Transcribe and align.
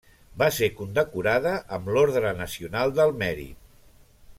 Va 0.41 0.45
ser 0.55 0.69
condecorada 0.79 1.53
amb 1.79 1.93
l'Ordre 1.97 2.35
Nacional 2.43 2.99
del 3.01 3.15
Mèrit. 3.25 3.73